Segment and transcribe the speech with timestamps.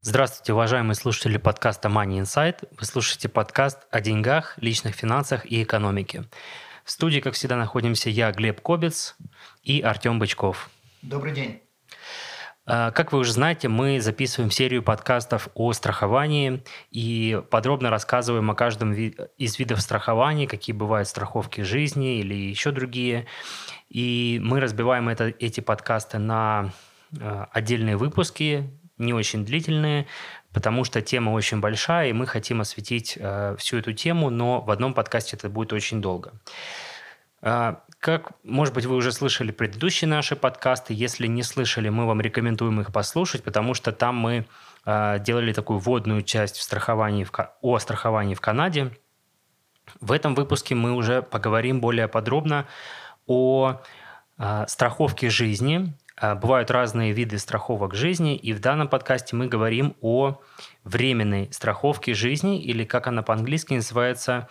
[0.00, 2.68] Здравствуйте, уважаемые слушатели подкаста Money Insight.
[2.78, 6.22] Вы слушаете подкаст о деньгах, личных финансах и экономике.
[6.84, 9.16] В студии, как всегда, находимся я, Глеб Кобец
[9.64, 10.70] и Артем Бычков.
[11.02, 11.62] Добрый день.
[12.64, 16.62] А, как вы уже знаете, мы записываем серию подкастов о страховании
[16.92, 23.26] и подробно рассказываем о каждом из видов страхования, какие бывают страховки жизни или еще другие.
[23.88, 26.72] И мы разбиваем это, эти подкасты на
[27.20, 30.06] а, отдельные выпуски, не очень длительные,
[30.52, 34.70] потому что тема очень большая, и мы хотим осветить э, всю эту тему, но в
[34.70, 36.32] одном подкасте это будет очень долго.
[37.42, 40.94] Э, как, может быть, вы уже слышали предыдущие наши подкасты.
[40.94, 44.46] Если не слышали, мы вам рекомендуем их послушать, потому что там мы
[44.84, 48.92] э, делали такую вводную часть в страховании в, о страховании в Канаде.
[50.00, 52.66] В этом выпуске мы уже поговорим более подробно
[53.26, 53.80] о
[54.38, 60.40] э, страховке жизни, бывают разные виды страховок жизни, и в данном подкасте мы говорим о
[60.84, 64.48] временной страховке жизни, или как она по-английски называется,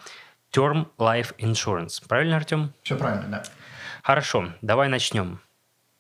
[0.54, 2.02] Term Life Insurance.
[2.08, 2.74] Правильно, Артем?
[2.84, 3.44] Все правильно, да.
[4.04, 5.40] Хорошо, давай начнем.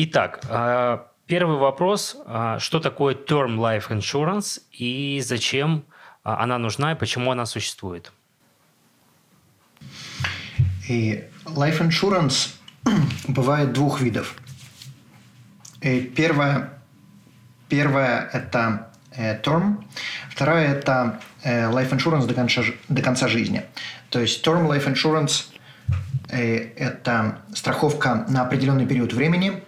[0.00, 2.16] Итак, а, первый вопрос.
[2.24, 5.86] А, что такое Term Life Insurance и зачем
[6.22, 8.12] а, она нужна и почему она существует?
[10.88, 12.54] И Life Insurance
[13.26, 14.36] бывает двух видов.
[15.80, 16.74] И первое,
[17.68, 19.82] первое– это э, term,
[20.30, 23.64] второе– это э, life insurance до конца, до конца жизни.
[24.10, 25.46] То есть term life insurance
[26.28, 29.64] э,– это страховка на определенный период времени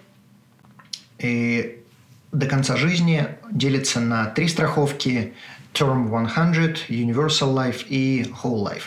[1.21, 1.83] и
[2.31, 5.33] до конца жизни делится на три страховки
[5.73, 8.83] Term 100, Universal Life и Whole Life.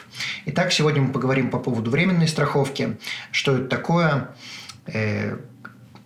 [0.47, 2.99] Итак, сегодня мы поговорим по поводу временной страховки,
[3.33, 4.29] что это такое,
[4.87, 5.37] э,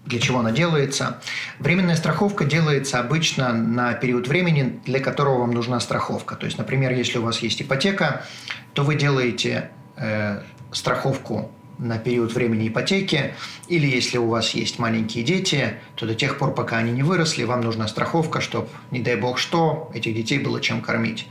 [0.06, 1.20] для чего она делается.
[1.58, 6.36] Временная страховка делается обычно на период времени, для которого вам нужна страховка.
[6.36, 8.24] То есть, например, если у вас есть ипотека,
[8.72, 13.34] то вы делаете э, страховку на период времени ипотеки,
[13.68, 17.44] или если у вас есть маленькие дети, то до тех пор, пока они не выросли,
[17.44, 21.26] вам нужна страховка, чтобы, не дай бог что, этих детей было чем кормить.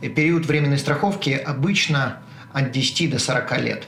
[0.00, 2.20] И период временной страховки обычно
[2.52, 3.86] от 10 до 40 лет.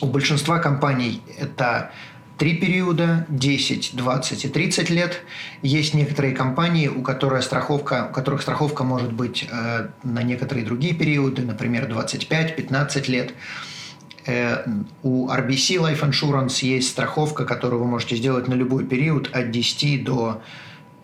[0.00, 1.92] У большинства компаний это
[2.38, 5.20] три периода, 10, 20 и 30 лет.
[5.62, 10.94] Есть некоторые компании, у, которых страховка, у которых страховка может быть э, на некоторые другие
[10.94, 13.32] периоды, например, 25-15 лет.
[14.26, 14.64] Э,
[15.02, 20.04] у RBC Life Insurance есть страховка, которую вы можете сделать на любой период от 10
[20.04, 20.42] до,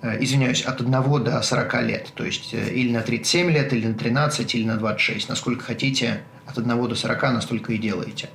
[0.02, 2.12] э, извиняюсь, от 1 до 40 лет.
[2.14, 5.28] То есть э, или на 37 лет, или на 13, или на 26.
[5.28, 8.30] Насколько хотите, от 1 до 40 настолько и делаете.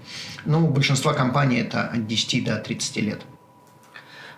[0.45, 3.21] Ну, у большинства компаний это от 10 до 30 лет.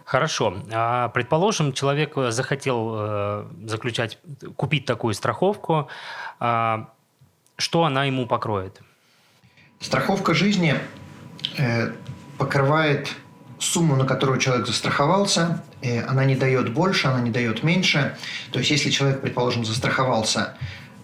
[0.03, 0.61] Хорошо.
[0.71, 4.19] А, предположим, человек захотел заключать,
[4.55, 5.87] купить такую страховку.
[6.39, 6.89] А,
[7.57, 8.81] что она ему покроет?
[9.79, 10.75] Страховка жизни
[11.57, 11.91] э,
[12.37, 13.13] покрывает
[13.59, 15.63] сумму, на которую человек застраховался.
[15.81, 18.17] Э, она не дает больше, она не дает меньше.
[18.51, 20.57] То есть, если человек, предположим, застраховался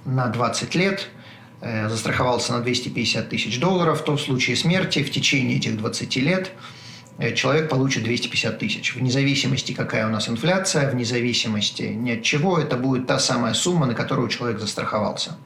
[0.05, 1.09] на 20 лет,
[1.61, 6.51] э, застраховался на 250 тысяч долларов, то в случае смерти в течение этих 20 лет
[7.35, 8.95] человек получит 250 тысяч.
[8.95, 13.53] Вне зависимости, какая у нас инфляция, вне зависимости ни от чего, это будет та самая
[13.53, 15.37] сумма, на которую человек застраховался.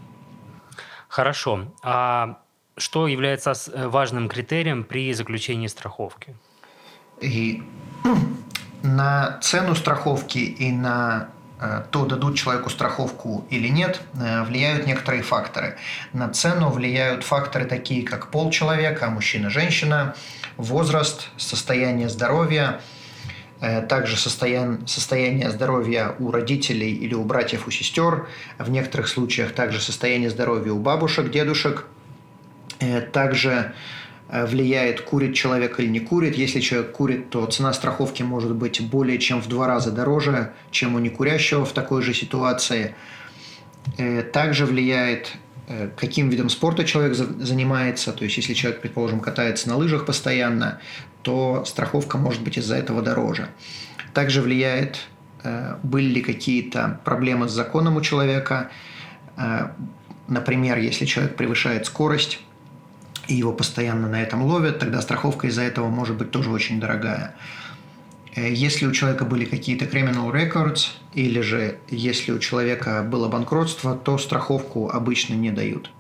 [1.09, 1.73] Хорошо.
[1.81, 2.37] А
[2.77, 6.35] что является э, важным критерием при заключении страховки?
[7.21, 7.63] И
[8.83, 15.23] на цену страховки и на э, то, дадут человеку страховку или нет, э, влияют некоторые
[15.23, 15.77] факторы.
[16.11, 20.15] На цену влияют факторы такие, как пол человека, мужчина, женщина,
[20.57, 22.81] возраст, состояние здоровья,
[23.89, 28.27] также состояние, здоровья у родителей или у братьев, у сестер,
[28.59, 31.85] в некоторых случаях также состояние здоровья у бабушек, дедушек–
[33.11, 33.73] также
[34.29, 36.35] э, влияет, курит человек или не курит.
[36.35, 40.95] Если человек курит, то цена страховки может быть более чем в два раза дороже, чем
[40.95, 42.95] у некурящего в такой же ситуации.
[43.97, 45.33] Э, также влияет,
[45.95, 48.11] каким видом спорта человек занимается.
[48.11, 50.79] То есть, если человек, предположим, катается на лыжах постоянно,
[51.25, 53.47] то страховка может быть из-за этого дороже.
[54.13, 55.07] Также влияет
[55.43, 58.69] э, были ли какие-то проблемы с законом у человека.
[59.35, 59.69] Э,
[60.27, 62.39] например, если человек превышает скорость,
[63.27, 67.35] и его постоянно на этом ловят, тогда страховка из-за этого может быть тоже очень дорогая.
[68.35, 73.95] Э, если у человека были какие-то criminal records, или же если у человека было банкротство,
[73.95, 75.91] то страховку обычно не дают.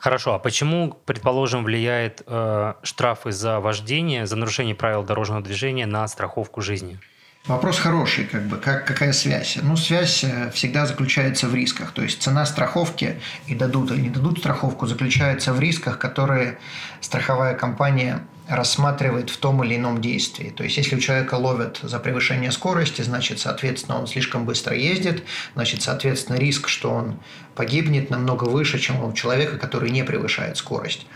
[0.00, 6.06] Хорошо, а почему, предположим, влияет э, штрафы за вождение, за нарушение правил дорожного движения на
[6.08, 6.98] страховку жизни?
[7.46, 9.58] Вопрос хороший, как бы, как, какая связь?
[9.60, 11.92] Ну, связь э, всегда заключается в рисках.
[11.92, 16.58] То есть цена страховки и дадут или не дадут страховку заключается в рисках, которые
[17.02, 20.54] страховая компания рассматривает в том или ином действии.
[20.56, 25.24] То есть, если у человека ловят за превышение скорости, значит, соответственно, он слишком быстро ездит,
[25.54, 27.18] значит, соответственно, риск, что он
[27.54, 31.06] погибнет, намного выше, чем у человека, который не превышает скорость.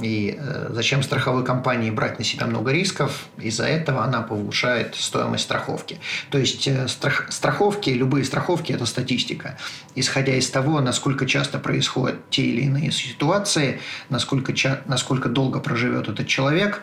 [0.00, 3.28] И э, зачем страховой компании брать на себя много рисков?
[3.38, 6.00] Из-за этого она повышает стоимость страховки.
[6.30, 9.56] То есть э, страх, страховки, любые страховки– это статистика.
[9.94, 14.52] Исходя из того, насколько часто происходят те или иные ситуации, насколько,
[14.86, 16.82] насколько долго проживет этот человек,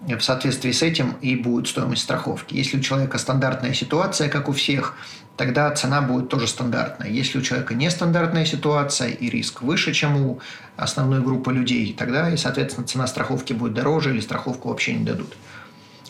[0.00, 2.54] в соответствии с этим и будет стоимость страховки.
[2.54, 4.94] Если у человека стандартная ситуация, как у всех,
[5.36, 7.08] тогда цена будет тоже стандартная.
[7.08, 10.40] Если у человека нестандартная ситуация и риск выше, чем у
[10.76, 15.36] основной группы людей, тогда и, соответственно, цена страховки будет дороже или страховку вообще не дадут.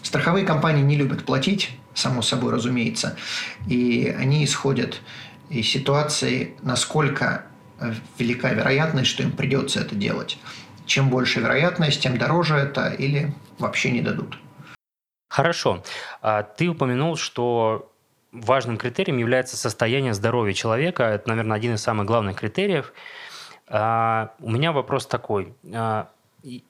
[0.02, 3.16] Страховые компании не любят платить, само собой разумеется,
[3.66, 5.00] и они исходят
[5.48, 7.46] из ситуации, насколько
[8.18, 10.38] велика вероятность, что им придется это делать.
[10.86, 14.38] Чем больше вероятность, тем дороже это или вообще не дадут.
[15.28, 15.82] Хорошо.
[16.22, 17.90] А ты упомянул, что
[18.32, 21.04] важным критерием является состояние здоровья человека.
[21.04, 22.92] Это, наверное, один из самых главных критериев.
[23.68, 25.54] А, у меня вопрос такой.
[25.74, 26.08] А,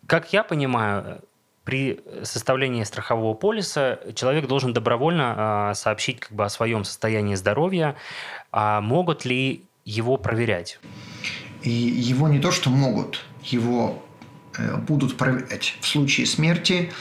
[0.06, 1.20] как я понимаю,
[1.64, 7.96] при составлении страхового полиса человек должен добровольно сообщить как бы о своем состоянии здоровья.
[8.52, 10.78] А могут ли его проверять?
[11.62, 14.02] И его не то, что могут, его
[14.86, 16.92] будут проверять в случае смерти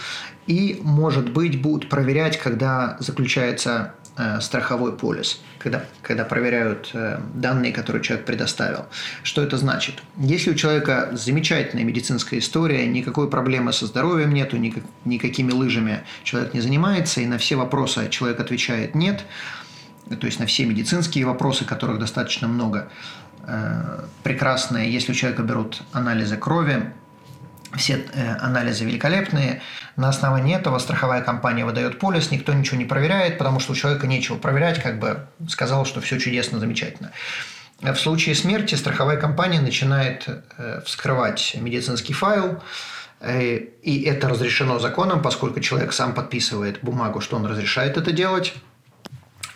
[0.48, 7.74] и, может быть, будут проверять, когда заключается Э, страховой полис, когда, когда проверяют э, данные,
[7.74, 8.86] которые человек предоставил.
[9.24, 9.96] Что это значит?
[10.16, 16.54] Если у человека замечательная медицинская история, никакой проблемы со здоровьем нету, никак, никакими лыжами человек
[16.54, 19.26] не занимается, и на все вопросы человек отвечает «нет»,
[20.08, 22.88] то есть на все медицинские вопросы, которых достаточно много,
[23.46, 24.94] э, прекрасные.
[24.94, 26.94] Если у человека берут анализы крови,
[27.78, 29.62] все э, анализы великолепные.
[29.96, 34.08] На основании этого страховая компания выдает полис, никто ничего не проверяет, потому что у человека
[34.08, 37.12] нечего проверять, как бы сказал, что все чудесно, замечательно.
[37.82, 40.28] В случае смерти страховая компания начинает
[40.58, 42.62] э, вскрывать медицинский файл,
[43.20, 48.54] э, и это разрешено законом, поскольку человек сам подписывает бумагу, что он разрешает это делать.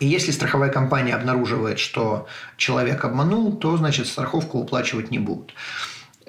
[0.00, 2.26] И если страховая компания обнаруживает, что
[2.56, 5.54] человек обманул, то, значит, страховку уплачивать не будут.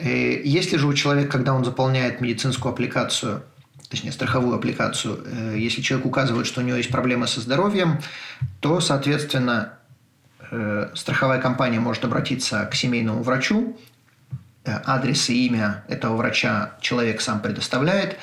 [0.01, 3.43] Э, если же у человека, когда он заполняет медицинскую аппликацию,
[3.89, 7.99] точнее, страховую аппликацию, э, если человек указывает, что у него есть проблемы со здоровьем,
[8.61, 9.73] то, соответственно,
[10.49, 13.77] э, страховая компания может обратиться к семейному врачу,
[14.63, 18.17] адрес и имя этого врача человек сам предоставляет,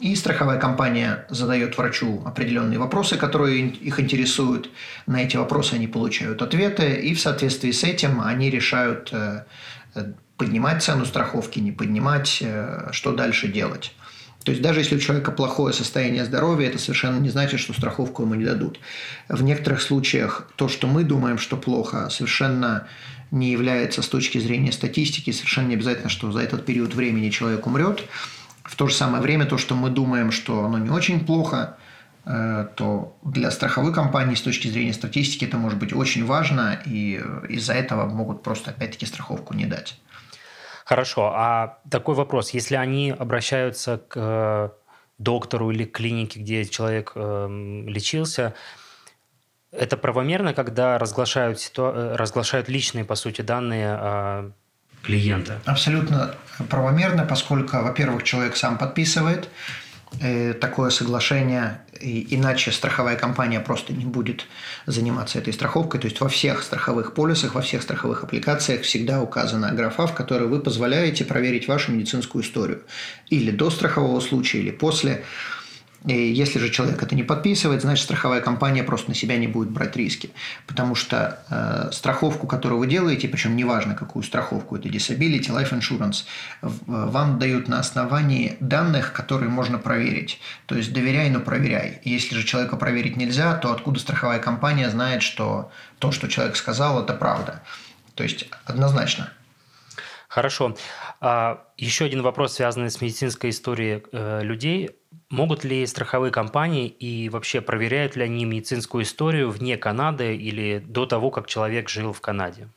[0.00, 4.70] и страховая компания задает врачу определенные вопросы, которые их интересуют.
[5.06, 9.12] На эти вопросы они получают ответы, и в соответствии с этим они решают
[10.38, 13.92] поднимать цену страховки, не поднимать, э, что дальше делать.
[14.44, 18.22] То есть даже если у человека плохое состояние здоровья, это совершенно не значит, что страховку
[18.22, 18.80] ему не дадут.
[19.28, 22.86] В некоторых случаях то, что мы думаем, что плохо, совершенно
[23.30, 27.66] не является с точки зрения статистики, совершенно не обязательно, что за этот период времени человек
[27.66, 28.04] умрет.
[28.62, 31.76] В то же самое время то, что мы думаем, что оно не очень плохо,
[32.24, 37.20] э, то для страховых компаний с точки зрения статистики это может быть очень важно, и
[37.48, 39.98] из-за этого могут просто опять-таки страховку не дать.
[40.88, 42.54] Хорошо, а такой вопрос.
[42.54, 44.70] Если они обращаются к э,
[45.18, 48.54] доктору или к клинике, где человек э, лечился,
[49.70, 51.92] это правомерно, когда разглашают, ситу...
[51.94, 54.50] Э, разглашают личные, по сути, данные э,
[55.02, 55.60] клиента?
[55.66, 56.34] Абсолютно
[56.70, 59.50] правомерно, поскольку, во-первых, человек сам подписывает,
[60.60, 64.46] такое соглашение, иначе страховая компания просто не будет
[64.86, 66.00] заниматься этой страховкой.
[66.00, 70.48] То есть во всех страховых полисах, во всех страховых аппликациях всегда указана графа, в которой
[70.48, 72.82] вы позволяете проверить вашу медицинскую историю.
[73.28, 75.24] Или до страхового случая, или после.
[76.06, 79.70] И если же человек это не подписывает, значит страховая компания просто на себя не будет
[79.70, 80.30] брать риски.
[80.66, 86.24] Потому что э, страховку, которую вы делаете, причем неважно какую страховку, это disability, life insurance,
[86.60, 90.40] вам дают на основании данных, которые можно проверить.
[90.66, 92.00] То есть доверяй, но проверяй.
[92.04, 97.02] Если же человека проверить нельзя, то откуда страховая компания знает, что то, что человек сказал,
[97.02, 97.62] это правда.
[98.14, 99.32] То есть однозначно.
[100.38, 100.76] Хорошо.
[101.20, 104.90] А, еще один вопрос, связанный с медицинской историей э, людей.
[105.30, 111.06] Могут ли страховые компании и вообще проверяют ли они медицинскую историю вне Канады или до
[111.06, 112.68] того, как человек жил в Канаде?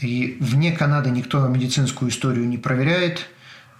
[0.00, 3.26] И вне Канады никто медицинскую историю не проверяет.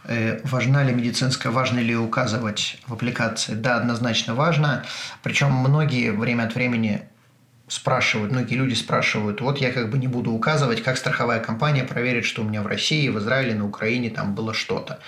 [0.02, 3.54] Э, важна ли медицинская, важно ли указывать в аппликации?
[3.54, 4.84] Да, однозначно важно.
[5.22, 7.02] Причем многие время от времени
[7.68, 12.24] спрашивают, многие люди спрашивают, вот я как бы не буду указывать, как страховая компания проверит,
[12.24, 15.00] что у меня в России, в Израиле, на Украине там было что-то.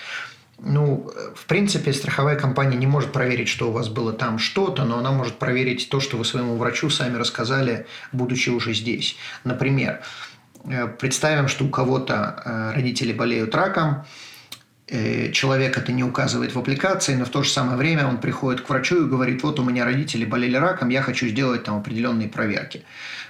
[0.61, 4.97] Ну, в принципе, страховая компания не может проверить, что у вас было там что-то, но
[4.97, 9.15] она может проверить то, что вы своему врачу сами рассказали, будучи уже здесь.
[9.45, 10.01] Например,
[10.65, 14.05] э, представим, что у кого-то э, родители болеют раком,
[15.33, 18.69] человек это не указывает в аппликации, но в то же самое время он приходит к
[18.69, 22.83] врачу и говорит, вот у меня родители болели раком, я хочу сделать там определенные проверки.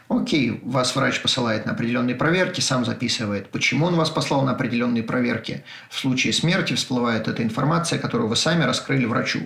[0.07, 5.03] Окей, вас врач посылает на определенные проверки, сам записывает, почему он вас послал на определенные
[5.03, 5.63] проверки.
[5.89, 9.41] В случае смерти всплывает эта информация, которую вы сами раскрыли врачу.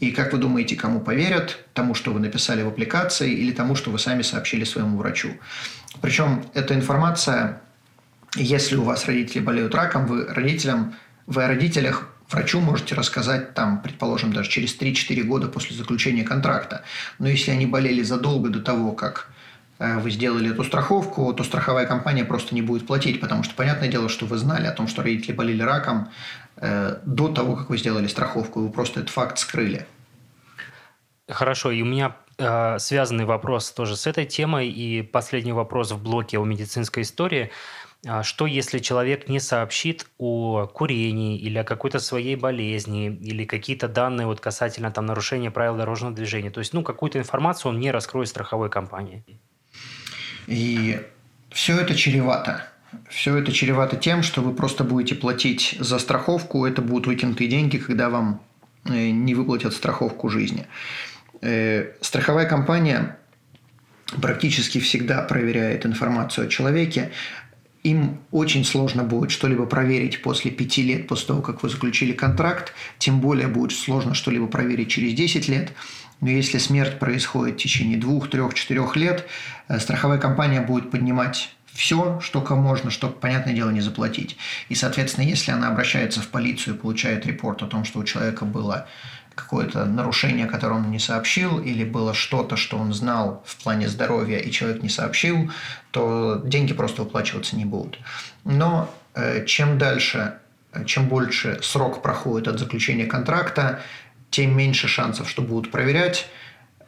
[0.00, 1.64] И как вы думаете, кому поверят?
[1.72, 5.30] Тому, что вы написали в аппликации или тому, что вы сами сообщили своему врачу?
[6.02, 7.62] Причем эта информация,
[8.34, 10.94] если у вас родители болеют раком, вы родителям
[11.26, 16.82] вы о родителях врачу можете рассказать, там, предположим, даже через 3-4 года после заключения контракта.
[17.18, 19.28] Но если они болели задолго до того, как
[19.78, 23.88] э, вы сделали эту страховку, то страховая компания просто не будет платить, потому что понятное
[23.88, 26.08] дело, что вы знали о том, что родители болели раком
[26.56, 29.86] э, до того, как вы сделали страховку, и вы просто этот факт скрыли.
[31.28, 36.02] Хорошо, и у меня э, связанный вопрос тоже с этой темой, и последний вопрос в
[36.02, 37.50] блоке о медицинской истории–
[38.22, 44.26] что, если человек не сообщит о курении или о какой-то своей болезни, или какие-то данные
[44.26, 46.50] вот касательно там, нарушения правил дорожного движения?
[46.50, 49.24] То есть, ну, какую-то информацию он не раскроет страховой компании.
[50.48, 51.00] И
[51.50, 52.64] все это чревато.
[53.08, 57.78] Все это чревато тем, что вы просто будете платить за страховку, это будут выкинутые деньги,
[57.78, 58.42] когда вам
[58.84, 60.66] э, не выплатят страховку жизни.
[61.40, 63.16] Э, страховая компания
[64.20, 67.12] практически всегда проверяет информацию о человеке,
[67.82, 72.74] им очень сложно будет что-либо проверить после пяти лет, после того, как вы заключили контракт,
[72.98, 75.72] тем более будет сложно что-либо проверить через 10 лет.
[76.20, 79.26] Но если смерть происходит в течение двух, трех, четырех лет,
[79.68, 84.36] э, страховая компания будет поднимать все, что можно, чтобы, понятное дело, не заплатить.
[84.68, 88.44] И, соответственно, если она обращается в полицию и получает репорт о том, что у человека
[88.44, 88.86] было
[89.34, 94.38] какое-то нарушение, которое он не сообщил, или было что-то, что он знал в плане здоровья,
[94.38, 95.50] и человек не сообщил,
[95.90, 97.98] то деньги просто выплачиваться не будут.
[98.44, 100.34] Но э, чем дальше,
[100.86, 103.80] чем больше срок проходит от заключения контракта,
[104.30, 106.26] тем меньше шансов, что будут проверять.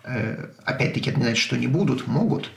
[0.05, 2.51] Э, опять-таки, это не значит, что не будут, могут.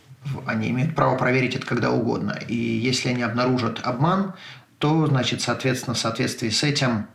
[0.45, 2.37] Они имеют право проверить это когда угодно.
[2.47, 4.33] И если они обнаружат обман,
[4.79, 7.07] то, значит, соответственно, в соответствии с этим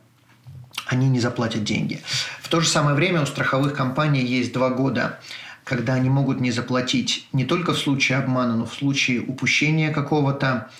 [0.92, 2.00] они не заплатят деньги.
[2.40, 5.18] В то же самое время у страховых компаний есть два года,
[5.64, 10.70] когда они могут не заплатить не только в случае обмана, но в случае упущения какого-то.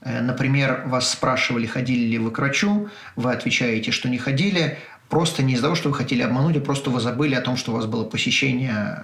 [0.00, 5.42] Э, например, вас спрашивали, ходили ли вы к врачу, вы отвечаете, что не ходили, просто
[5.42, 7.74] не из-за того, что вы хотели обмануть, а просто вы забыли о том, что у
[7.74, 9.02] вас было посещение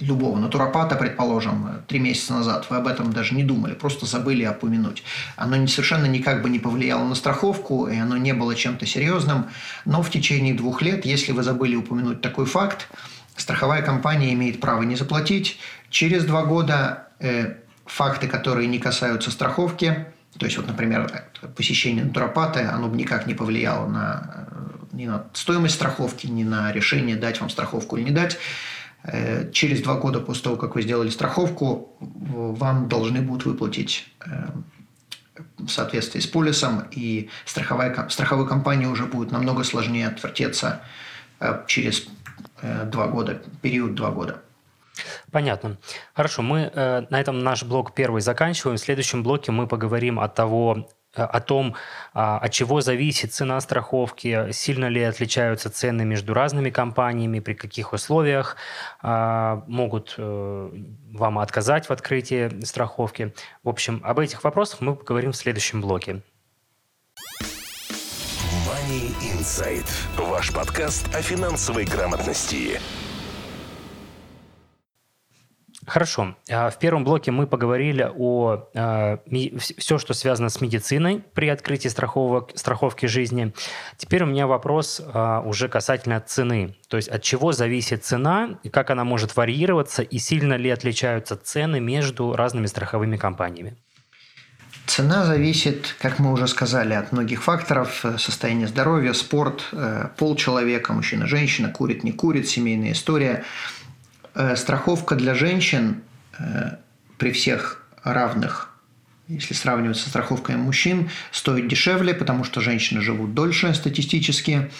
[0.00, 5.02] любого натуропата, предположим, три месяца назад, вы об этом даже не думали, просто забыли упомянуть.
[5.36, 9.46] Оно совершенно никак бы не повлияло на страховку, и оно не было чем-то серьезным,
[9.84, 12.88] но в течение двух лет, если вы забыли упомянуть такой факт,
[13.36, 15.58] страховая компания имеет право не заплатить.
[15.88, 17.54] Через два года э,
[17.86, 20.06] факты, которые не касаются страховки,
[20.38, 21.10] то есть, вот, например,
[21.56, 26.72] посещение натуропата, оно бы никак не повлияло на, э, ни на стоимость страховки, ни на
[26.72, 28.36] решение, дать вам страховку или не дать,
[29.52, 34.48] через два года после того, как вы сделали страховку, вам должны будут выплатить э,
[35.58, 40.82] в соответствии с полисом, и страховая, страховой компании уже будет намного сложнее отвертеться
[41.40, 42.06] э, через
[42.62, 44.42] два года, период два года.
[45.30, 45.76] Понятно.
[46.14, 48.78] Хорошо, мы на этом наш блок первый заканчиваем.
[48.78, 51.74] В следующем блоке мы поговорим о того, Э, о том,
[52.14, 57.92] а, от чего зависит цена страховки, сильно ли отличаются цены между разными компаниями, при каких
[57.92, 58.56] условиях
[59.02, 60.70] а, могут э,
[61.12, 63.32] вам отказать в открытии страховки.
[63.62, 66.22] В общем, об этих вопросах мы поговорим в следующем блоке.
[68.66, 69.88] Money Inside.
[70.16, 72.80] Ваш подкаст о финансовой грамотности.
[75.86, 76.36] Хорошо.
[76.50, 79.20] А, в первом блоке мы поговорили о а,
[79.58, 83.54] все, что связано с медициной при открытии страховок, страховки жизни.
[83.96, 86.74] Теперь у меня вопрос а, уже касательно цены.
[86.88, 91.36] То есть от чего зависит цена, и как она может варьироваться, и сильно ли отличаются
[91.36, 93.76] цены между разными страховыми компаниями?
[94.86, 98.04] Цена зависит, как мы уже сказали, от многих факторов.
[98.18, 103.44] Состояние здоровья, спорт, э, пол человека, мужчина, женщина, курит, не курит, семейная история–
[103.85, 103.85] Э,
[104.56, 106.02] страховка для женщин
[106.38, 106.76] э,
[107.18, 108.70] при всех равных,
[109.28, 114.70] если сравнивать со страховкой мужчин, стоит дешевле, потому что женщины живут дольше статистически.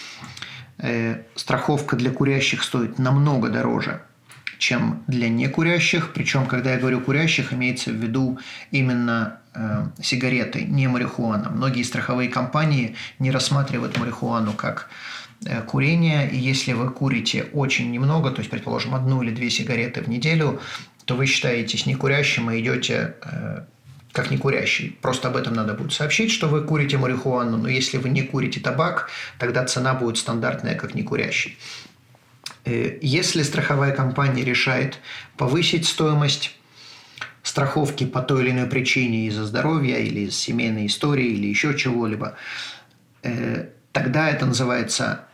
[0.77, 4.01] Э, страховка для курящих стоит намного дороже,
[4.59, 6.13] чем для некурящих.
[6.13, 8.39] Причем, когда я говорю курящих, имеется в виду
[8.71, 11.49] именно э, сигареты, не марихуана.
[11.49, 15.26] Многие страховые компании не рассматривают марихуану как Э,
[15.67, 20.09] курения, и если вы курите очень немного, то есть, предположим, одну или две сигареты в
[20.09, 20.59] неделю,
[21.05, 23.61] то вы считаетесь некурящим и идете э,
[24.11, 24.97] как некурящий.
[25.01, 28.59] Просто об этом надо будет сообщить, что вы курите марихуану, но если вы не курите
[28.59, 31.57] табак, тогда цена будет стандартная, как некурящий.
[32.65, 34.99] Э, если страховая компания решает
[35.37, 36.57] повысить стоимость
[37.41, 42.35] страховки по той или иной причине из-за здоровья или из семейной истории или еще чего-либо,
[43.93, 45.26] тогда это называется Э,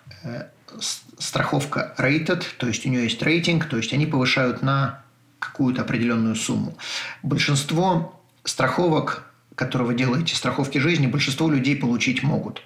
[1.20, 5.04] страховка rated, то есть у нее есть рейтинг, то есть они повышают на
[5.40, 6.78] какую-то определенную сумму.
[7.22, 9.26] Большинство страховок,
[9.56, 12.64] которые вы делаете, страховки жизни, большинство людей получить могут.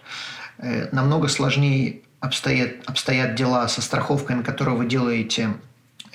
[0.59, 5.55] Э, намного сложнее обстоят, обстоят дела со страховками, которые вы делаете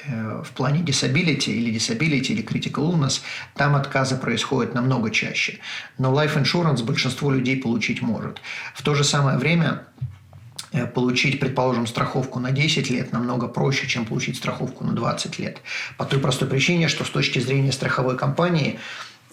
[0.06, 3.22] э, в плане disability или disability или critical illness,
[3.54, 5.58] там отказы происходят намного чаще.
[5.99, 8.40] Но life insurance большинство людей получить может.
[8.75, 10.22] В то же самое время Э,
[10.95, 15.59] получить, предположим, страховку на 10 лет намного проще, чем получить страховку на 20 лет.
[15.99, 18.79] По той простой причине, что с точки зрения страховой компании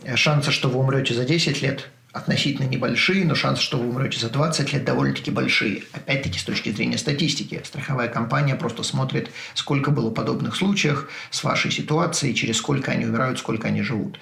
[0.04, 4.20] э, шансы, что вы умрете за 10 лет, относительно небольшие, но шансы, что вы умрете
[4.20, 5.84] за 20 лет, довольно-таки большие.
[5.94, 11.72] Опять-таки, с точки зрения статистики, страховая компания просто смотрит, сколько было подобных случаев с вашей
[11.72, 14.20] ситуацией, через сколько они умирают, сколько они живут.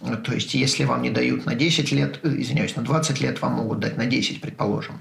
[0.00, 3.54] То есть, если вам не дают на 10 лет, э, извиняюсь, на 20 лет, вам
[3.54, 5.00] могут дать на 10, предположим.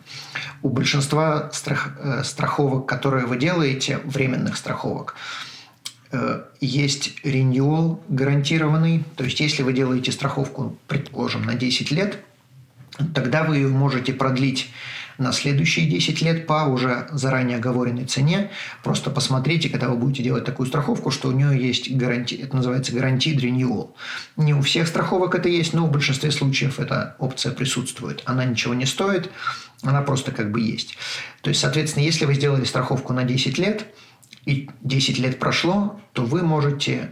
[0.63, 5.13] У большинства страх, э, страховок, которые вы делаете, временных страховок,
[6.11, 9.03] э, есть реньюал гарантированный.
[9.15, 12.17] То есть, если вы делаете страховку, предположим, на 10 лет,
[13.13, 14.71] тогда вы ее можете продлить
[15.17, 18.51] на следующие 10 лет по уже заранее оговоренной цене.
[18.83, 22.93] Просто посмотрите, когда вы будете делать такую страховку, что у нее есть гарантия, это называется
[22.93, 23.93] гарантия renewal.
[24.35, 28.21] Не у всех страховок это есть, но в большинстве случаев эта опция присутствует.
[28.25, 29.31] Она ничего не стоит,
[29.83, 30.97] она просто как бы есть.
[31.41, 33.87] То есть, соответственно, если вы сделали страховку на 10 лет,
[34.45, 37.11] и 10 лет прошло, то вы можете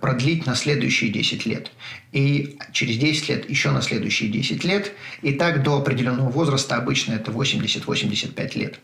[0.00, 1.70] продлить на следующие 10 лет.
[2.12, 4.92] И через 10 лет еще на следующие 10 лет.
[5.22, 8.80] И так до определенного возраста, обычно это 80-85 лет.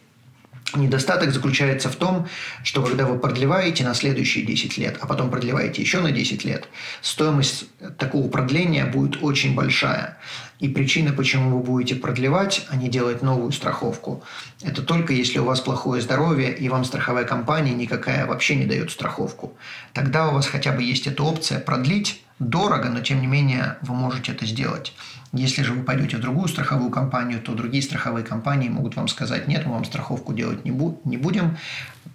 [0.74, 2.26] Недостаток заключается в том,
[2.64, 6.68] что когда вы продлеваете на следующие 10 лет, а потом продлеваете еще на 10 лет,
[7.02, 7.66] стоимость
[7.98, 10.18] такого продления будет очень большая.
[10.58, 14.22] И причина, почему вы будете продлевать, а не делать новую страховку,
[14.62, 18.90] это только если у вас плохое здоровье и вам страховая компания никакая вообще не дает
[18.90, 19.56] страховку.
[19.92, 23.94] Тогда у вас хотя бы есть эта опция продлить дорого, но тем не менее вы
[23.94, 24.94] можете это сделать.
[25.32, 29.48] Если же вы пойдете в другую страховую компанию, то другие страховые компании могут вам сказать,
[29.48, 31.58] нет, мы вам страховку делать не, бу- не будем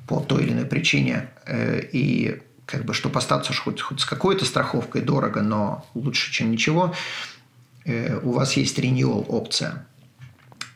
[0.07, 1.29] по той или иной причине.
[1.45, 6.51] Э, и как бы, чтобы остаться хоть, хоть с какой-то страховкой дорого, но лучше, чем
[6.51, 6.93] ничего,
[7.85, 9.85] у вас есть renewal опция.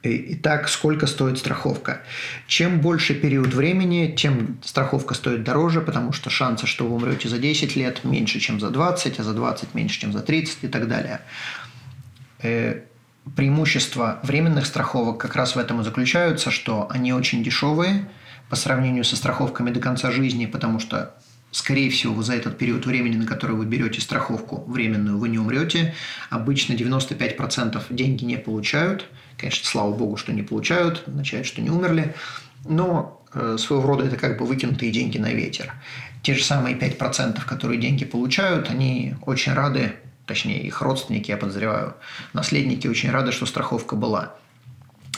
[0.08, 2.02] Итак, сколько стоит страховка?
[2.48, 7.39] Чем больше период времени, тем страховка стоит дороже, потому что шансы, что вы умрете за
[7.39, 10.88] 10 лет, меньше, чем за 20, а за 20 меньше, чем за 30 и так
[10.88, 11.22] далее.
[12.39, 12.82] Э,
[13.36, 18.08] преимущества временных страховок как раз в этом и заключаются, что они очень дешевые
[18.50, 21.15] по сравнению со страховками до конца жизни, потому что
[21.56, 25.96] скорее всего, за этот период времени, на который вы берете страховку временную, вы не умрете.
[26.30, 29.06] Обычно 95% деньги не получают.
[29.38, 32.13] Конечно, слава богу, что не получают, означает, что не умерли.
[32.65, 35.72] Но э, своего рода это как бы выкинутые деньги на ветер.
[36.24, 39.94] Те же самые 5%, которые деньги получают, они очень рады
[40.26, 41.96] точнее их родственники, я подозреваю,
[42.34, 44.34] наследники очень рады, что страховка была.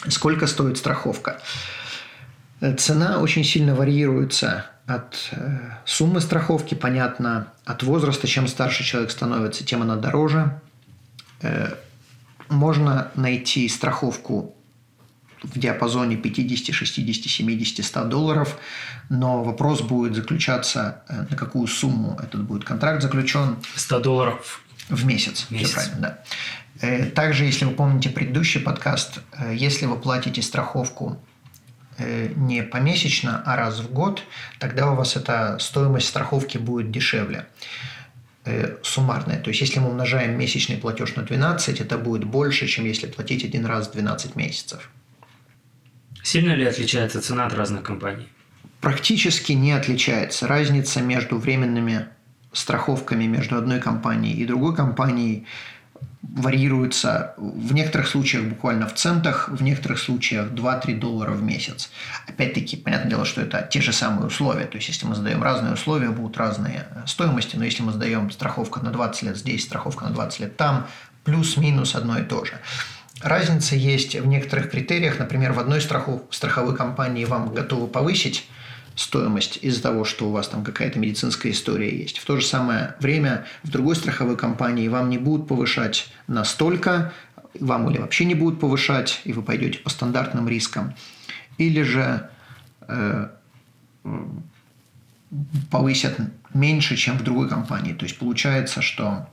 [0.10, 1.42] Сколько стоит страховка?
[2.78, 8.26] Цена очень сильно варьируется от э, суммы страховки, понятно, от возраста.
[8.26, 10.60] Чем старше человек становится, тем она дороже.
[11.42, 11.74] Э,
[12.50, 14.56] можно найти страховку
[15.44, 18.58] в диапазоне 50, 60, 70, 100 долларов,
[19.10, 23.58] но вопрос будет заключаться, э, на какую сумму этот будет контракт заключен.
[23.76, 25.46] 100 долларов в месяц.
[25.50, 25.74] В месяц.
[25.74, 26.24] правильно, да.
[26.82, 31.22] Э, также, если вы помните предыдущий подкаст, э, если вы платите страховку
[32.00, 34.24] не помесячно, а раз в год,
[34.60, 37.48] тогда у вас эта стоимость страховки будет дешевле
[38.82, 39.40] суммарная.
[39.40, 43.44] То есть, если мы умножаем месячный платеж на 12, это будет больше, чем если платить
[43.44, 44.90] один раз в 12 месяцев.
[46.24, 48.28] Сильно ли отличается цена от разных компаний?
[48.80, 50.48] Практически не отличается.
[50.48, 52.08] Разница между временными
[52.54, 55.46] страховками между одной компанией и другой компанией
[56.22, 61.90] варьируется в некоторых случаях буквально в центах, в некоторых случаях 2-3 доллара в месяц.
[62.28, 64.66] Опять-таки, понятное дело, что это те же самые условия.
[64.66, 68.80] То есть, если мы задаем разные условия, будут разные стоимости, но если мы сдаем страховку
[68.82, 70.88] на 20 лет здесь, страховка на 20 лет там,
[71.24, 72.54] плюс-минус одно и то же.
[73.22, 75.18] Разница есть в некоторых критериях.
[75.18, 78.48] Например, в одной страхов, страховой компании вам готовы повысить
[78.98, 82.18] стоимость из-за того, что у вас там какая-то медицинская история есть.
[82.18, 87.14] В то же самое время в другой страховой компании вам не будут повышать настолько,
[87.60, 90.96] вам или вообще не будут повышать, и вы пойдете по стандартным рискам,
[91.58, 92.30] или же
[92.88, 93.30] э,
[95.70, 96.18] повысят
[96.54, 97.94] меньше, чем в другой компании.
[97.94, 99.28] То есть получается, что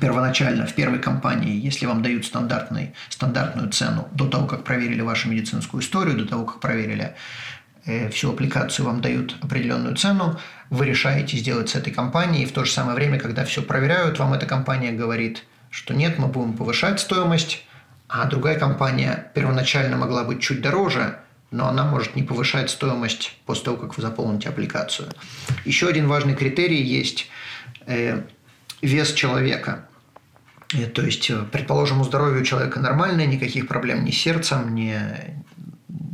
[0.00, 5.28] первоначально в первой компании, если вам дают стандартный, стандартную цену до того, как проверили вашу
[5.28, 7.14] медицинскую историю, до того, как проверили
[8.10, 10.38] всю аппликацию, вам дают определенную цену,
[10.70, 14.18] вы решаете сделать с этой компанией, и в то же самое время, когда все проверяют,
[14.18, 17.64] вам эта компания говорит, что нет, мы будем повышать стоимость,
[18.08, 21.18] а другая компания первоначально могла быть чуть дороже,
[21.50, 25.08] но она может не повышать стоимость после того, как вы заполните аппликацию.
[25.64, 27.28] Еще один важный критерий есть
[27.86, 28.22] э,–
[28.82, 29.86] вес человека.
[30.74, 34.74] И, то есть, э, предположим, у здоровья у человека нормальное, никаких проблем ни с сердцем,
[34.74, 34.98] ни,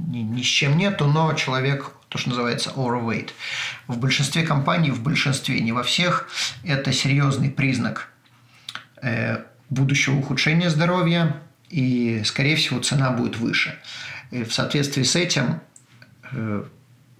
[0.08, 3.30] ни, ни с чем нету, но человек, то, что называется overweight.
[3.86, 6.28] В большинстве компаний, в большинстве, не во всех,
[6.64, 8.08] это серьезный признак
[9.02, 11.36] э, будущего ухудшения здоровья,
[11.68, 13.78] и, скорее всего, цена будет выше.
[14.30, 15.60] И в соответствии с этим
[16.32, 16.64] э,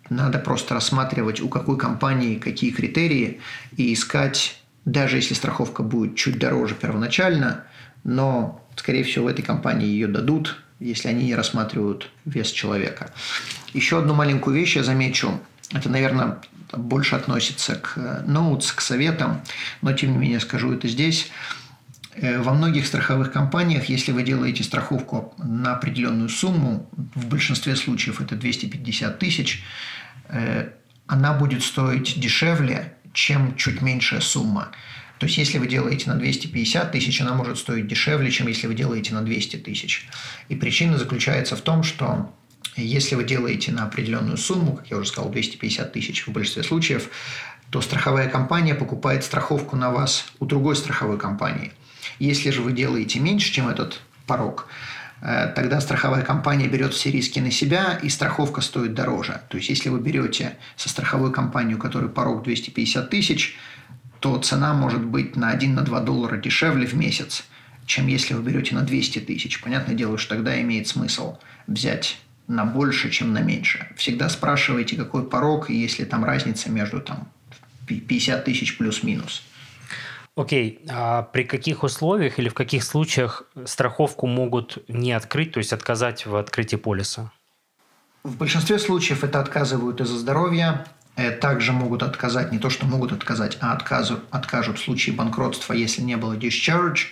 [0.09, 3.41] надо просто рассматривать, у какой компании какие критерии,
[3.77, 7.65] и искать даже если страховка будет чуть дороже первоначально,
[8.05, 13.13] но, скорее всего, в этой компании ее дадут, если они не рассматривают вес человека.
[13.75, 15.41] Еще одну маленькую вещь я замечу.
[15.73, 16.39] Это, наверное,
[16.73, 19.43] больше относится к notes, к советам,
[19.83, 21.31] но тем не менее скажу это здесь.
[22.15, 28.21] Э, во многих страховых компаниях, если вы делаете страховку на определенную сумму, в большинстве случаев
[28.21, 29.63] это 250 тысяч,
[30.29, 30.71] э,
[31.07, 34.71] она будет стоить дешевле, чем чуть меньшая сумма.
[35.19, 38.75] То есть, если вы делаете на 250 тысяч, она может стоить дешевле, чем если вы
[38.75, 40.07] делаете на 200 тысяч.
[40.49, 42.33] И причина заключается в том, что
[42.77, 47.11] если вы делаете на определенную сумму, как я уже сказал, 250 тысяч в большинстве случаев,
[47.71, 51.73] то страховая компания покупает страховку на вас у другой страховой компании.
[52.19, 54.69] Если же вы делаете меньше, чем этот порог,
[55.21, 59.41] Э, тогда страховая компания берет все риски на себя, и страховка стоит дороже.
[59.49, 63.57] То есть, если вы берете со страховой компанией, у которой порог 250 тысяч,
[64.21, 67.45] то цена может быть на 1-2 доллара дешевле в месяц,
[67.87, 69.61] чем если вы берете на 200 тысяч.
[69.61, 73.87] Понятное дело, что тогда имеет смысл взять на больше, чем на меньше.
[73.97, 77.29] Всегда спрашивайте, какой порог, и если там разница между там,
[77.87, 79.43] 50 тысяч плюс-минус.
[80.35, 85.73] Окей, а при каких условиях или в каких случаях страховку могут не открыть, то есть
[85.73, 87.33] отказать в открытии полиса?
[88.23, 90.87] В большинстве случаев это отказывают из-за здоровья.
[91.19, 95.73] Э, также могут отказать, не то что могут отказать, а отказу, откажут в случае банкротства,
[95.73, 97.09] если не было discharge.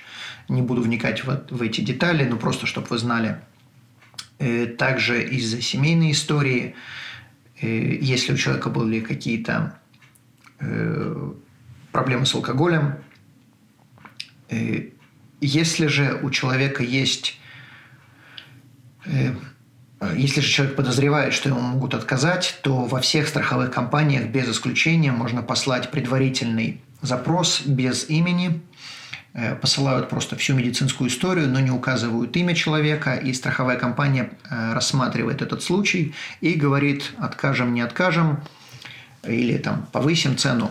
[0.48, 3.40] Не буду вникать в, в эти детали, но просто чтобы вы знали.
[4.38, 6.76] Э, также из-за семейной истории,
[7.60, 9.78] э, если у человека были какие-то
[11.92, 12.94] проблемы с алкоголем,
[15.42, 17.38] если же у человека есть
[20.14, 25.10] если же человек подозревает, что ему могут отказать, то во всех страховых компаниях без исключения
[25.10, 28.60] можно послать предварительный запрос без имени,
[29.32, 35.42] э, посылают просто всю медицинскую историю, но не указывают имя человека, и страховая компания рассматривает
[35.42, 38.42] этот случай и говорит, откажем, не откажем,
[39.26, 40.70] или там повысим цену.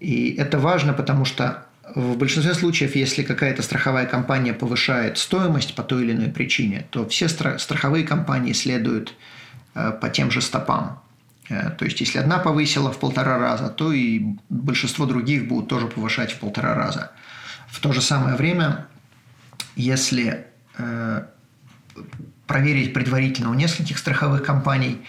[0.00, 1.63] И это важно, потому что
[1.94, 7.08] в большинстве случаев, если какая-то страховая компания повышает стоимость по той или иной причине, то
[7.08, 9.14] все страховые компании следуют
[9.74, 11.00] э, по тем же стопам.
[11.48, 15.86] Э, то есть, если одна повысила в полтора раза, то и большинство других будут тоже
[15.86, 17.12] повышать в полтора раза.
[17.68, 18.86] В то же самое время,
[19.76, 21.24] если э,
[22.48, 25.04] проверить предварительно у нескольких страховых компаний,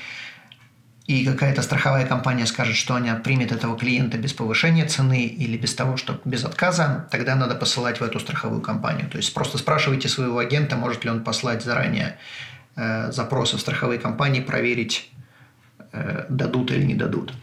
[1.08, 5.76] и какая-то страховая компания скажет, что она примет этого клиента без повышения цены или без
[5.76, 9.08] того, что без отказа, тогда надо посылать в эту страховую компанию.
[9.10, 12.18] То есть просто спрашивайте своего агента, может ли он послать заранее
[12.76, 15.12] э, запросы в страховые компании, проверить,
[15.92, 17.34] э, дадут или не дадут.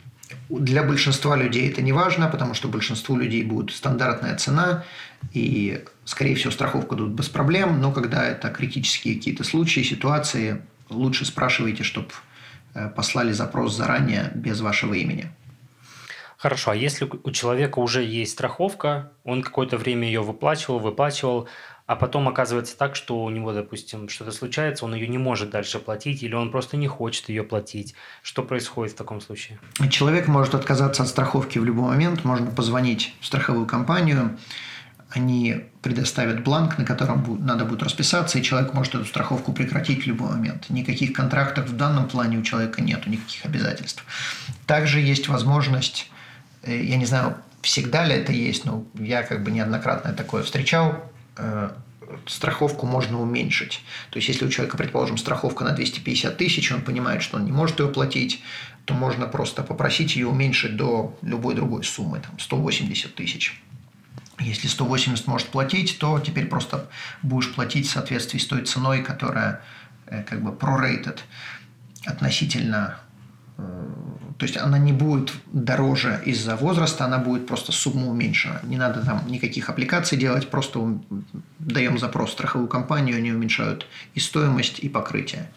[0.49, 4.85] Для большинства людей это не важно, потому что большинству людей будет стандартная цена,
[5.33, 11.25] и, скорее всего, страховку дадут без проблем, но когда это критические какие-то случаи, ситуации, лучше
[11.25, 12.09] спрашивайте, чтобы
[12.97, 15.31] послали запрос заранее без вашего имени.
[16.43, 21.49] Хорошо, а если у человека уже есть страховка, он какое-то время ее выплачивал, выплачивал,
[21.87, 25.79] а потом оказывается так, что у него, допустим, что-то случается, он ее не может дальше
[25.79, 27.95] платить, или он просто не хочет ее платить.
[28.23, 29.61] Что происходит в таком случае?
[29.89, 34.37] Человек может отказаться от страховки в любой момент, можно позвонить в страховую компанию,
[35.15, 40.07] они предоставят бланк, на котором надо будет расписаться, и человек может эту страховку прекратить в
[40.07, 40.71] любой момент.
[40.71, 44.05] Никаких контрактов в данном плане у человека нет, никаких обязательств.
[44.67, 46.11] Также есть возможность,
[46.63, 51.05] э, я не знаю, всегда ли это есть, но я как бы неоднократно такое встречал,
[51.37, 51.71] э,
[52.27, 53.83] страховку можно уменьшить.
[54.11, 57.53] То есть, если у человека, предположим, страховка на 250 тысяч, он понимает, что он не
[57.53, 58.43] может ее платить,
[58.85, 63.63] то можно просто попросить ее уменьшить до любой другой суммы, там, 180 тысяч.
[64.43, 66.89] Если 180 может платить, то теперь просто
[67.23, 69.63] будешь платить в соответствии с той ценой, которая
[70.07, 71.21] э, как бы prorated
[72.05, 72.99] относительно
[73.59, 73.63] э,
[74.43, 78.59] то есть она не будет дороже из-за возраста, она будет просто сумма уменьшена.
[78.65, 80.99] Не надо там никаких аппликаций делать, просто
[81.61, 85.49] даем запрос в страховую компанию, они уменьшают и стоимость, и покрытие.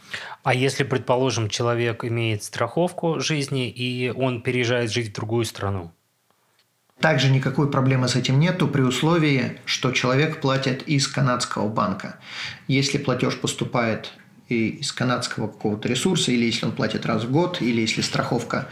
[0.43, 5.91] А если, предположим, человек имеет страховку жизни, и он переезжает жить в другую страну?
[6.99, 12.19] Также никакой проблемы с этим нету при условии, что человек платит из канадского банка.
[12.67, 14.13] Если платеж поступает
[14.47, 18.69] из канадского какого-то ресурса, или если он платит раз в год, или если страховка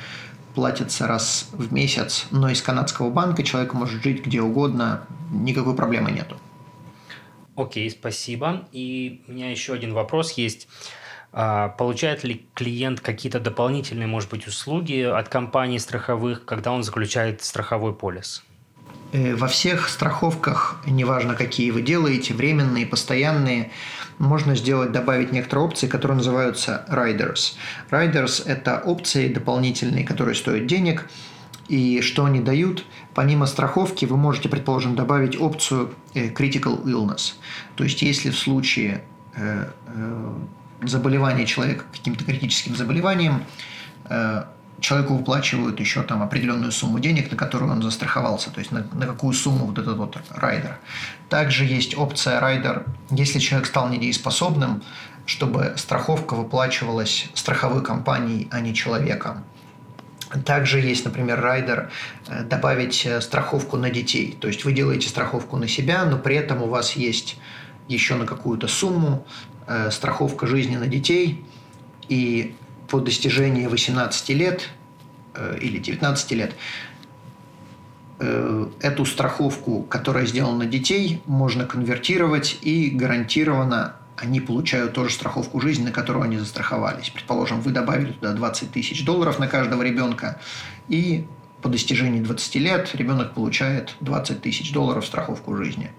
[0.55, 6.11] платится раз в месяц, но из канадского банка человек может жить где угодно, никакой проблемы
[6.11, 6.37] нету.
[7.55, 8.67] Окей, спасибо.
[8.71, 10.67] И у меня еще один вопрос есть.
[11.35, 17.41] А, получает ли клиент какие-то дополнительные, может быть, услуги от компаний страховых, когда он заключает
[17.43, 18.43] страховой полис?
[19.13, 23.71] Э, во всех страховках, неважно какие вы делаете, временные, постоянные,
[24.19, 27.55] можно сделать, добавить некоторые опции, которые называются riders.
[27.89, 31.09] Riders– это опции дополнительные, которые стоят денег,
[31.67, 32.85] и что они дают?
[33.15, 37.33] Помимо страховки вы можете, предположим, добавить опцию э, critical illness.
[37.75, 39.03] То есть, если в случае
[40.87, 43.43] заболевания человека каким-то критическим заболеванием,
[44.09, 44.43] э,
[44.79, 49.05] человеку выплачивают еще там определенную сумму денег, на которую он застраховался, то есть на, на
[49.05, 50.77] какую сумму вот этот вот rider.
[51.29, 54.83] Также есть опция rider, если человек стал недееспособным,
[55.25, 59.45] чтобы страховка выплачивалась страховой компанией, а не человеком.
[60.45, 61.91] Также есть, например, райдер
[62.27, 64.35] э, добавить э, страховку на детей.
[64.39, 67.37] То есть вы делаете страховку на себя, но при этом у вас есть
[67.87, 69.25] еще на какую-то сумму
[69.65, 71.43] Э, страховка жизни на детей,
[72.09, 72.53] и
[72.89, 74.69] по достижении 18 лет
[75.35, 76.53] э, или 19 лет
[78.19, 85.61] э, эту страховку, которая сделана на детей, можно конвертировать и гарантированно они получают тоже страховку
[85.61, 87.09] жизни, на которую они застраховались.
[87.09, 90.41] Предположим, вы добавили туда 20 тысяч долларов на каждого ребенка,
[90.89, 91.25] и
[91.61, 95.91] по достижении 20 лет ребенок получает 20 тысяч долларов страховку жизни.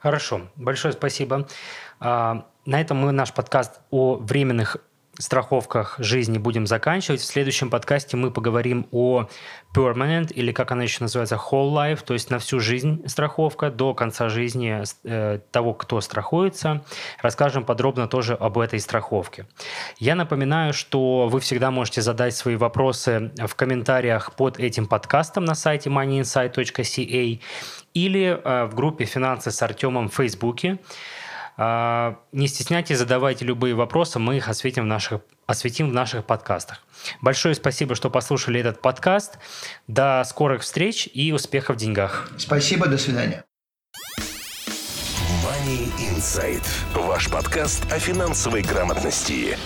[0.00, 1.48] Хорошо, большое спасибо.
[2.00, 4.76] А, на этом мы наш подкаст о временных
[5.18, 7.20] страховках жизни будем заканчивать.
[7.20, 9.28] В следующем подкасте мы поговорим о
[9.74, 13.94] permanent, или как она еще называется, whole life, то есть на всю жизнь страховка до
[13.94, 16.84] конца жизни э, того, кто страхуется.
[17.20, 19.46] Расскажем подробно тоже об этой страховке.
[19.98, 25.54] Я напоминаю, что вы всегда можете задать свои вопросы в комментариях под этим подкастом на
[25.54, 27.40] сайте moneyinsight.ca
[27.94, 30.78] или э, в группе «Финансы с Артемом» в Фейсбуке.
[31.60, 36.84] А, не стесняйтесь, задавайте любые вопросы, мы их осветим в наших, осветим в наших подкастах.
[37.20, 39.38] Большое спасибо, что послушали этот подкаст.
[39.88, 42.30] До скорых встреч и успехов в деньгах.
[42.38, 43.44] Спасибо, до свидания.
[45.42, 46.64] Money Insight.
[46.94, 49.58] Ваш подкаст о финансовой грамотности.